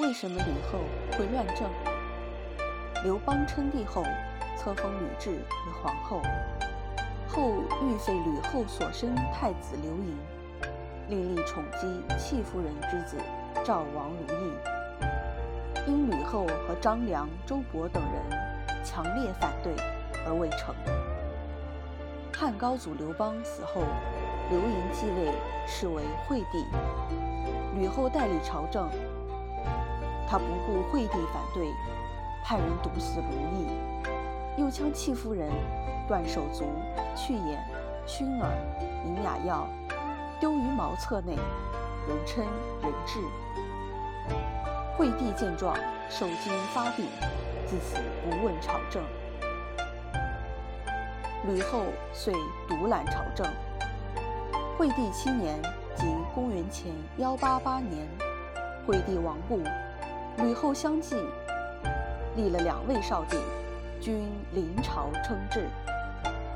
[0.00, 0.78] 为什么吕后
[1.12, 1.68] 会乱政？
[3.04, 4.02] 刘邦称帝后，
[4.56, 6.22] 册封吕雉为皇后，
[7.28, 7.52] 后
[7.82, 10.16] 欲废吕后所生太子刘盈，
[11.08, 13.18] 另立宠姬戚夫人之子
[13.62, 14.52] 赵王如意。
[15.86, 19.74] 因吕后和张良、周勃等人强烈反对，
[20.26, 20.74] 而未成。
[22.32, 23.82] 汉高祖刘邦死后，
[24.48, 25.30] 刘盈继位，
[25.66, 26.64] 是为惠帝。
[27.78, 28.88] 吕后代理朝政，
[30.30, 31.74] 他不顾惠帝反对，
[32.44, 33.66] 派人毒死卢毅，
[34.56, 35.50] 又将戚夫人
[36.06, 36.66] 断手足、
[37.16, 37.60] 去眼、
[38.06, 38.48] 熏耳、
[39.04, 39.66] 饮哑药，
[40.38, 41.34] 丢于茅厕内，
[42.06, 42.44] 人称
[42.80, 43.18] 人质。
[44.96, 45.76] 惠帝见状，
[46.08, 47.06] 受惊发病，
[47.66, 49.02] 自此不问朝政。
[51.48, 52.32] 吕后遂
[52.68, 53.44] 独揽朝政。
[54.78, 55.60] 惠帝七年，
[55.96, 58.06] 即公元前幺八八年，
[58.86, 59.60] 惠帝亡故，
[60.38, 61.16] 吕后相继
[62.36, 63.36] 立了两位少帝，
[64.00, 65.68] 均临朝称制。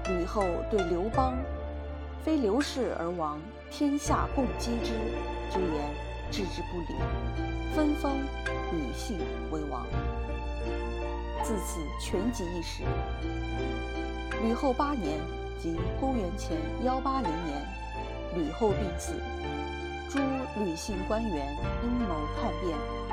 [0.09, 1.35] 吕后对刘邦
[2.25, 4.93] “非刘氏而亡，天下共击之”
[5.51, 5.95] 之言
[6.31, 6.99] 置之不理，
[7.75, 8.13] 分封
[8.73, 9.19] 吕姓
[9.51, 9.87] 为王。
[11.43, 12.83] 自此权极一时。
[14.43, 15.21] 吕后八年，
[15.59, 17.67] 即公元前幺八零年，
[18.35, 19.13] 吕后病死，
[20.09, 20.19] 诸
[20.59, 23.04] 吕姓官员阴谋叛变。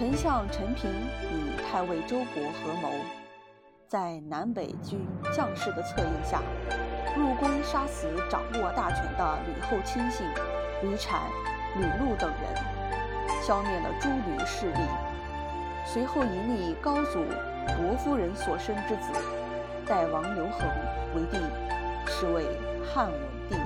[0.00, 0.90] 丞相陈平
[1.30, 2.88] 与太尉周勃合谋，
[3.86, 6.40] 在南北军将士的策应下，
[7.14, 10.26] 入宫杀死掌握大权的吕后亲信
[10.82, 11.20] 吕产、
[11.76, 14.80] 吕禄等人，消灭了诸吕势力。
[15.84, 17.22] 随后迎立高祖
[17.76, 19.12] 伯夫人所生之子。
[19.84, 20.66] 代王刘恒
[21.14, 21.36] 为帝，
[22.06, 22.46] 是为
[22.90, 23.20] 汉文
[23.50, 23.56] 帝。